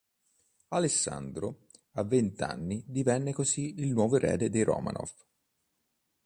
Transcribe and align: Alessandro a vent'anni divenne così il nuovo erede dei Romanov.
Alessandro 0.69 1.67
a 1.91 2.03
vent'anni 2.03 2.83
divenne 2.87 3.33
così 3.33 3.75
il 3.79 3.91
nuovo 3.91 4.15
erede 4.15 4.49
dei 4.49 4.63
Romanov. 4.63 5.13